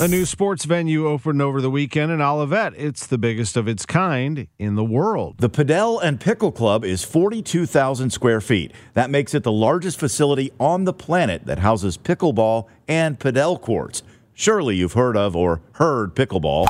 [0.00, 2.72] A new sports venue opened over the weekend in Olivette.
[2.74, 5.36] It's the biggest of its kind in the world.
[5.36, 8.72] The Padel and Pickle Club is 42,000 square feet.
[8.94, 14.02] That makes it the largest facility on the planet that houses pickleball and padel courts.
[14.32, 16.64] Surely you've heard of or heard pickleball.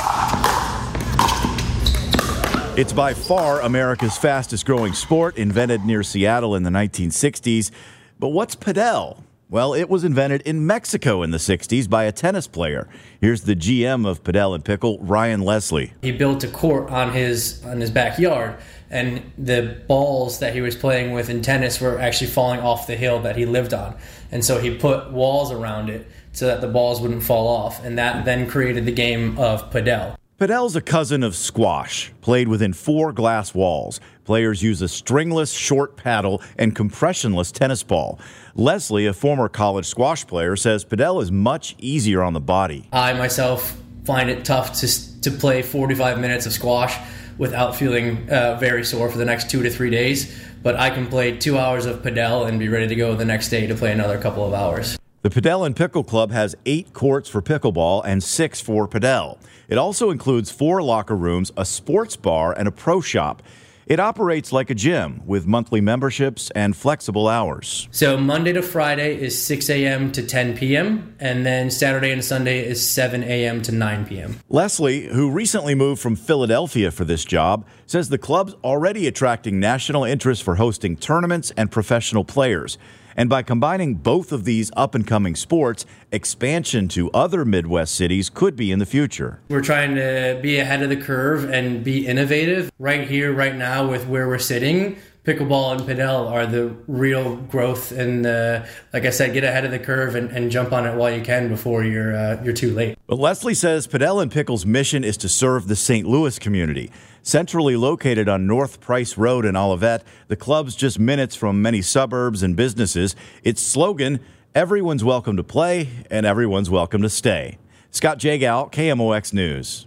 [2.77, 7.70] It's by far America's fastest growing sport, invented near Seattle in the 1960s.
[8.19, 9.22] But what's padel?
[9.51, 12.89] Well, it was invented in Mexico in the 60s by a tennis player.
[13.20, 15.93] Here's the GM of Padel and Pickle, Ryan Leslie.
[16.03, 18.55] He built a court on his on his backyard
[18.91, 22.95] and the balls that he was playing with in tennis were actually falling off the
[22.95, 23.97] hill that he lived on.
[24.31, 27.98] And so he put walls around it so that the balls wouldn't fall off and
[27.98, 30.17] that then created the game of Padel.
[30.41, 34.01] Padel's a cousin of squash, played within four glass walls.
[34.25, 38.19] Players use a stringless short paddle and compressionless tennis ball.
[38.55, 42.89] Leslie, a former college squash player, says Padel is much easier on the body.
[42.91, 46.97] I myself find it tough to, to play 45 minutes of squash
[47.37, 50.43] without feeling uh, very sore for the next two to three days.
[50.63, 53.50] But I can play two hours of Padel and be ready to go the next
[53.50, 54.97] day to play another couple of hours.
[55.22, 59.36] The Padel and Pickle Club has eight courts for pickleball and six for Padel.
[59.69, 63.42] It also includes four locker rooms, a sports bar, and a pro shop.
[63.86, 67.86] It operates like a gym with monthly memberships and flexible hours.
[67.91, 70.10] So Monday to Friday is 6 a.m.
[70.12, 73.60] to 10 p.m., and then Saturday and Sunday is 7 a.m.
[73.60, 74.41] to 9 p.m.
[74.48, 80.04] Leslie, who recently moved from Philadelphia for this job, says the club's already attracting national
[80.04, 82.78] interest for hosting tournaments and professional players.
[83.16, 88.31] And by combining both of these up and coming sports, expansion to other Midwest cities
[88.31, 89.41] could be in the future.
[89.48, 92.70] We're trying to be ahead of the curve and be innovative.
[92.78, 97.92] Right here, right now, with where we're sitting, pickleball and padel are the real growth
[97.92, 100.94] and uh, like i said get ahead of the curve and, and, jump on it
[100.97, 102.98] while you can before you're uh, you're too late.
[103.06, 106.91] But leslie says padel and pickle's mission is to serve the st louis community.
[107.22, 112.42] Centrally located on north price road in olivette the club's just minutes from many suburbs
[112.42, 113.14] and businesses.
[113.42, 114.20] Its slogan
[114.54, 117.58] everyone's welcome to play and everyone's welcome to stay.
[117.91, 119.87] Scott jagow kmox news